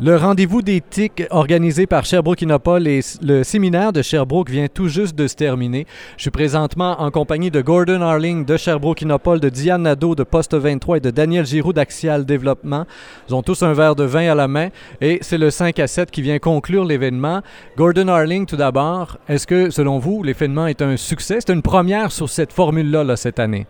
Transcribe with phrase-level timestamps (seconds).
[0.00, 5.16] Le rendez-vous d'éthique organisé par Sherbrooke Innopol et le séminaire de Sherbrooke vient tout juste
[5.16, 5.88] de se terminer.
[6.16, 10.22] Je suis présentement en compagnie de Gordon Harling de Sherbrooke Innopol, de Diane Nadeau de
[10.22, 12.86] Poste 23 et de Daniel Giroux d'Axial Développement.
[13.28, 14.68] Ils ont tous un verre de vin à la main
[15.00, 17.42] et c'est le 5 à 7 qui vient conclure l'événement.
[17.76, 21.38] Gordon Harling, tout d'abord, est-ce que selon vous, l'événement est un succès?
[21.44, 23.66] C'est une première sur cette formule-là là, cette année.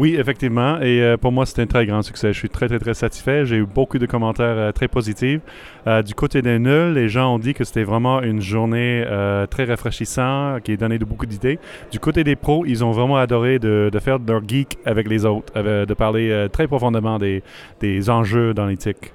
[0.00, 0.80] Oui, effectivement.
[0.80, 2.32] Et euh, pour moi, c'est un très grand succès.
[2.32, 3.44] Je suis très, très, très satisfait.
[3.44, 5.42] J'ai eu beaucoup de commentaires euh, très positifs.
[5.86, 9.04] Euh, du côté des nuls, les gens ont dit que c'était vraiment une journée
[9.50, 11.58] très rafraîchissante, qui a donné beaucoup d'idées.
[11.92, 15.26] Du côté des pros, ils ont vraiment adoré de, de faire leur geek avec les
[15.26, 17.42] autres, de parler très profondément des,
[17.80, 19.12] des enjeux dans l'éthique.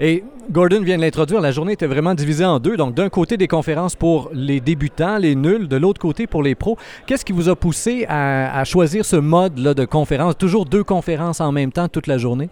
[0.00, 2.76] Et Gordon vient de l'introduire, la journée était vraiment divisée en deux.
[2.76, 6.54] Donc, d'un côté, des conférences pour les débutants, les nuls, de l'autre côté, pour les
[6.54, 6.76] pros.
[7.06, 10.36] Qu'est-ce qui vous a poussé à, choisir ce mode-là de conférence?
[10.36, 12.50] Toujours deux conférences en même temps toute la journée?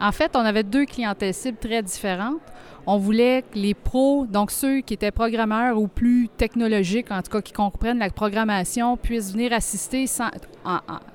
[0.00, 2.40] En fait, on avait deux clientèles cibles très différentes.
[2.86, 7.30] On voulait que les pros, donc ceux qui étaient programmeurs ou plus technologiques, en tout
[7.30, 10.04] cas qui comprennent la programmation, puissent venir assister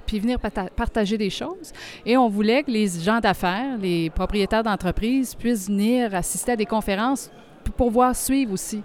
[0.08, 0.40] puis venir
[0.76, 1.72] partager des choses.
[2.06, 6.66] Et on voulait que les gens d'affaires, les propriétaires d'entreprises puissent venir assister à des
[6.66, 7.30] conférences
[7.64, 8.82] pour pouvoir suivre aussi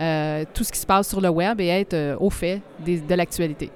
[0.00, 3.14] euh, tout ce qui se passe sur le web et être euh, au fait de
[3.14, 3.70] l'actualité.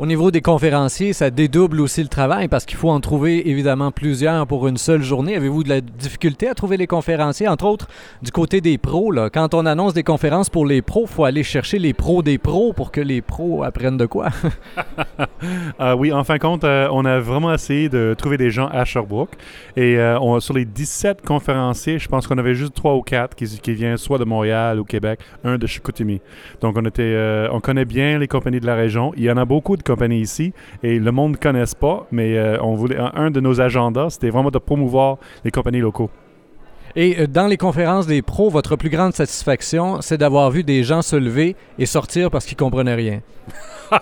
[0.00, 3.92] Au niveau des conférenciers, ça dédouble aussi le travail parce qu'il faut en trouver évidemment
[3.92, 5.36] plusieurs pour une seule journée.
[5.36, 7.46] Avez-vous de la difficulté à trouver les conférenciers?
[7.46, 7.86] Entre autres,
[8.20, 11.24] du côté des pros, là, quand on annonce des conférences pour les pros, il faut
[11.24, 14.30] aller chercher les pros des pros pour que les pros apprennent de quoi?
[15.78, 18.68] Ah oui, en fin de compte, euh, on a vraiment essayé de trouver des gens
[18.68, 19.32] à Sherbrooke.
[19.76, 23.46] Et euh, sur les 17 conférenciers, je pense qu'on avait juste 3 ou 4 qui,
[23.60, 26.20] qui viennent soit de Montréal ou Québec, un de Chicoutimi.
[26.60, 29.12] Donc on, était, euh, on connaît bien les compagnies de la région.
[29.16, 32.36] Il y en a beaucoup de compagnie ici et le monde ne connaisse pas, mais
[32.36, 36.10] euh, on voulait, un, de nos agendas, c'était vraiment de promouvoir les compagnies locaux.
[36.96, 40.84] Et euh, dans les conférences des pros, votre plus grande satisfaction, c'est d'avoir vu des
[40.84, 43.20] gens se lever et sortir parce qu'ils comprenaient rien.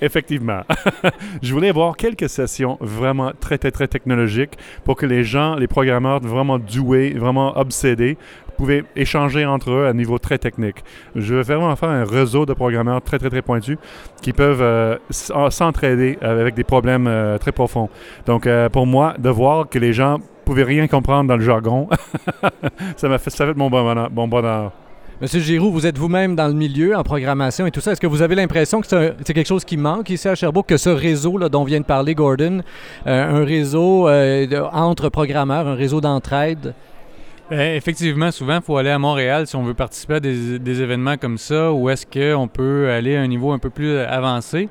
[0.00, 0.62] Effectivement.
[1.42, 5.68] je voulais avoir quelques sessions vraiment très, très, très technologiques pour que les gens, les
[5.68, 8.18] programmeurs vraiment doués, vraiment obsédés,
[8.56, 10.76] pouvaient échanger entre eux à un niveau très technique.
[11.14, 13.78] Je veux vraiment faire un réseau de programmeurs très, très, très pointus
[14.22, 17.88] qui peuvent euh, s'entraider avec des problèmes euh, très profonds.
[18.26, 21.88] Donc, euh, pour moi, de voir que les gens pouvaient rien comprendre dans le jargon,
[22.96, 24.10] ça m'a fait, ça fait mon bonheur.
[24.10, 24.72] Bon bonheur.
[25.20, 27.92] Monsieur Giroux, vous êtes vous-même dans le milieu, en programmation et tout ça.
[27.92, 30.76] Est-ce que vous avez l'impression que c'est quelque chose qui manque ici à Sherbrooke, que
[30.76, 32.60] ce réseau là, dont vient de parler Gordon,
[33.06, 34.10] un réseau
[34.72, 36.74] entre programmeurs, un réseau d'entraide,
[37.50, 41.38] effectivement, souvent, il faut aller à Montréal si on veut participer à des, événements comme
[41.38, 44.68] ça, ou est-ce qu'on peut aller à un niveau un peu plus avancé.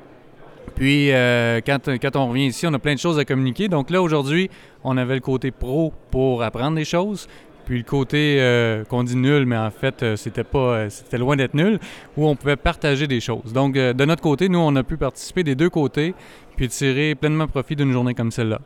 [0.74, 3.68] Puis, euh, quand, quand, on revient ici, on a plein de choses à communiquer.
[3.68, 4.50] Donc là, aujourd'hui,
[4.84, 7.28] on avait le côté pro pour apprendre des choses.
[7.64, 11.34] Puis le côté euh, qu'on dit nul, mais en fait, euh, c'était pas, c'était loin
[11.34, 11.80] d'être nul,
[12.16, 13.52] où on pouvait partager des choses.
[13.52, 16.14] Donc, de notre côté, nous, on a pu participer des deux côtés,
[16.56, 18.60] puis tirer pleinement profit d'une journée comme celle-là.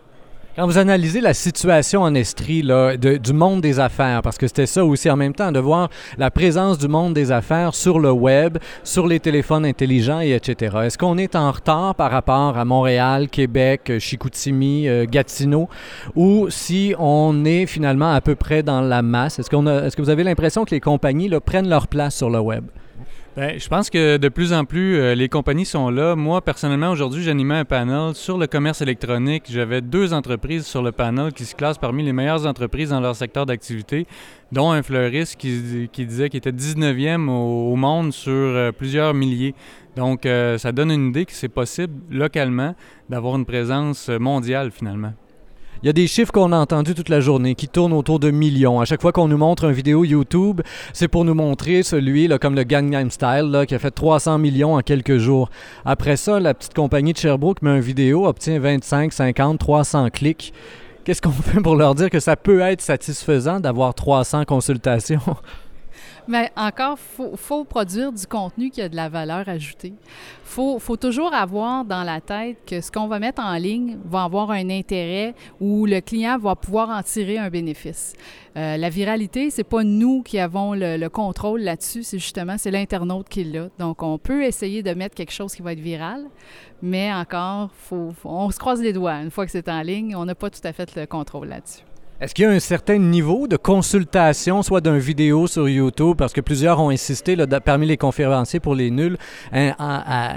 [0.56, 4.66] Quand vous analysez la situation en Estrie là, du monde des affaires, parce que c'était
[4.66, 8.11] ça aussi en même temps, de voir la présence du monde des affaires sur le
[8.11, 10.77] web, sur les téléphones intelligents et etc.
[10.83, 15.69] Est-ce qu'on est en retard par rapport à Montréal, Québec, Chicoutimi, euh, Gatineau,
[16.16, 19.38] ou si on est finalement à peu près dans la masse?
[19.38, 22.65] Est-ce, que vous avez l'impression que les compagnies prennent leur place sur le web?
[23.36, 26.16] Bien, je pense que de plus en plus, euh, les compagnies sont là.
[26.16, 29.44] Moi, personnellement, aujourd'hui, j'animais un panel sur le commerce électronique.
[29.48, 33.14] J'avais deux entreprises sur le panel qui se classent parmi les meilleures entreprises dans leur
[33.14, 34.08] secteur d'activité,
[34.50, 39.54] dont un fleuriste qui, disait qu'il était 19e au, monde sur euh, plusieurs milliers.
[39.94, 42.74] Donc, euh, ça donne une idée que c'est possible localement
[43.08, 45.12] d'avoir une présence mondiale finalement.
[45.82, 48.30] Il y a des chiffres qu'on a entendus toute la journée qui tournent autour de
[48.30, 48.80] millions.
[48.80, 50.60] À chaque fois qu'on nous montre une vidéo YouTube,
[50.92, 54.74] c'est pour nous montrer celui là, comme le Gangnam Style qui a fait 300 millions
[54.74, 55.48] en quelques jours.
[55.86, 60.52] Après ça, la petite compagnie de Sherbrooke met une vidéo, obtient 25, 50, 300 clics.
[61.04, 65.20] Qu'est-ce qu'on fait pour leur dire que ça peut être satisfaisant d'avoir 300 consultations?
[66.28, 69.93] Mais encore, il faut, produire du contenu qui a de la valeur ajoutée.
[69.93, 74.25] Il faut, toujours avoir dans la tête que ce qu'on va mettre en ligne va
[74.25, 78.14] avoir un intérêt où le client va pouvoir en tirer un bénéfice.
[78.56, 83.28] Euh, la viralité, c'est pas nous qui avons le, contrôle là-dessus, c'est justement c'est l'internaute
[83.28, 83.69] qui l'a.
[83.78, 86.25] Donc, on peut essayer de mettre quelque chose qui va être viral,
[86.82, 87.70] mais encore,
[88.25, 89.22] on se croise les doigts.
[89.22, 91.84] Une fois que c'est en ligne, on n'a pas tout à fait le contrôle là-dessus.
[92.20, 96.34] Est-ce qu'il y a un certain niveau de consultation, soit d'un vidéo sur YouTube, parce
[96.34, 99.17] que plusieurs ont insisté, là, parmi les conférenciers pour les nuls,
[99.55, 99.72] hein,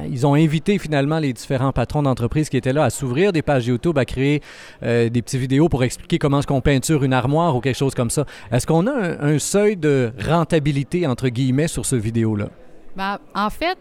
[0.10, 3.68] ils ont invité finalement les différents patrons d'entreprise qui étaient là à s'ouvrir des pages
[3.68, 4.42] YouTube, à créer
[4.84, 7.96] euh, des petites vidéos pour expliquer comment est-ce qu'on peinture une armoire ou quelque chose
[7.96, 8.26] comme ça.
[8.54, 12.48] Est-ce qu'on a un seuil de rentabilité, entre guillemets, sur ce vidéo-là?
[12.96, 13.78] Ben, en fait,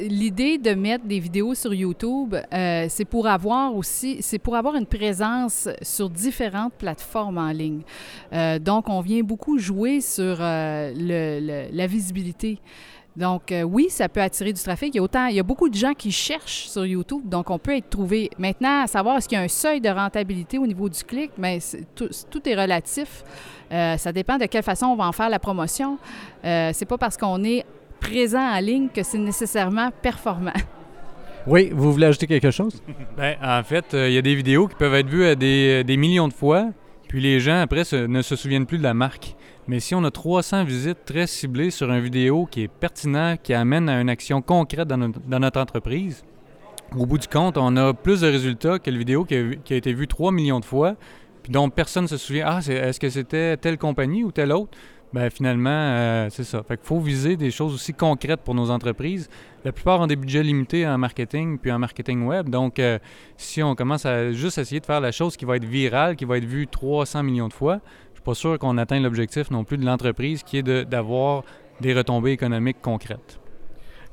[0.00, 4.76] l'idée de mettre des vidéos sur YouTube, euh, c'est pour avoir aussi, c'est pour avoir
[4.76, 7.82] une présence sur différentes plateformes en ligne.
[8.32, 12.58] Euh, donc, on vient beaucoup jouer sur euh, la visibilité.
[13.14, 14.94] Donc, oui, ça peut attirer du trafic.
[14.94, 17.48] Il y, a autant, il y a beaucoup de gens qui cherchent sur YouTube, donc
[17.48, 18.28] on peut être trouvé.
[18.38, 21.30] Maintenant, à savoir, est-ce qu'il y a un seuil de rentabilité au niveau du clic?
[21.38, 21.58] Mais
[21.94, 23.24] tout, est relatif.
[23.70, 25.96] ça dépend de quelle façon on va en faire la promotion.
[26.42, 27.64] c'est pas parce qu'on est
[28.06, 30.52] présent en ligne que c'est nécessairement performant.
[31.46, 32.82] Oui, vous voulez ajouter quelque chose?
[33.16, 35.96] Bien, en fait, euh, il y a des vidéos qui peuvent être vues à des,
[35.96, 36.70] millions de fois,
[37.08, 39.36] puis les gens, après, ne se souviennent plus de la marque.
[39.68, 43.54] Mais si on a 300 visites très ciblées sur une vidéo qui est pertinente, qui
[43.54, 44.98] amène à une action concrète dans
[45.40, 46.24] notre, entreprise,
[46.96, 49.74] au bout du compte, on a plus de résultats que la vidéo qui a, qui
[49.74, 50.94] a été vue 3 millions de fois,
[51.42, 52.46] puis dont personne ne se souvient.
[52.48, 54.76] Ah, est-ce que c'était telle compagnie ou telle autre?
[55.16, 56.62] Bien, finalement, euh, c'est ça.
[56.62, 59.30] Fait faut viser des choses aussi concrètes pour nos entreprises.
[59.64, 62.50] La plupart ont des budgets limités en marketing puis en marketing web.
[62.50, 62.98] Donc, euh,
[63.38, 66.26] si on commence à juste essayer de faire la chose qui va être virale, qui
[66.26, 67.80] va être vue 300 millions de fois,
[68.10, 71.44] je suis pas sûr qu'on atteigne l'objectif non plus de l'entreprise qui est d'avoir
[71.80, 73.40] des retombées économiques concrètes.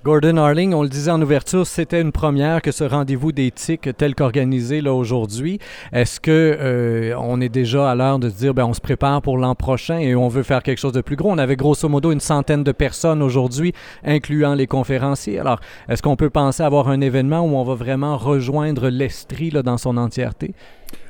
[0.03, 4.15] Gordon Harling, on le disait en ouverture, c'était une première que ce rendez-vous d'éthique tel
[4.15, 5.59] qu'organisé là aujourd'hui.
[5.94, 9.38] Est-ce que euh, on est déjà à l'heure de dire ben on se prépare pour
[9.38, 11.31] l'an prochain et on veut faire quelque chose de plus gros?
[11.31, 13.71] On avait grosso modo une centaine de personnes aujourd'hui,
[14.03, 15.39] incluant les conférenciers.
[15.39, 19.77] Alors, est-ce qu'on peut penser avoir un événement où on va vraiment rejoindre l'Estrie dans
[19.77, 20.53] son entièreté?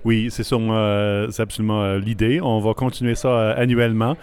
[0.06, 2.40] Oui, c'est euh, absolument euh, l'idée.
[2.42, 4.18] On va continuer ça euh, annuellement,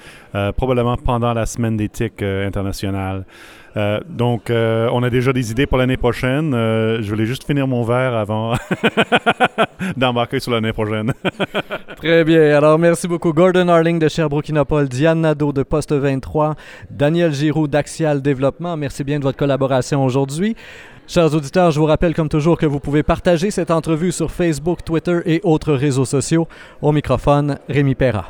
[0.57, 3.25] probablement pendant la semaine d'éthique internationale.
[4.09, 6.53] donc, on a déjà des idées pour l'année prochaine.
[6.53, 8.55] je voulais juste finir mon verre avant
[9.97, 11.13] d'embarquer sur l'année prochaine.
[11.97, 12.57] Très bien.
[12.57, 13.33] Alors, merci beaucoup.
[13.33, 14.53] Gordon Harling de Sherbrooke
[14.89, 16.55] Diane Nadeau de Poste 23,
[16.91, 18.77] Daniel Giroux d'Axial Développement.
[18.77, 20.57] Merci bien de votre collaboration aujourd'hui.
[21.13, 24.85] Chers auditeurs, je vous rappelle comme toujours que vous pouvez partager cette entrevue sur Facebook,
[24.85, 26.47] Twitter et autres réseaux sociaux.
[26.83, 28.27] Au microphone, Rémi Perra.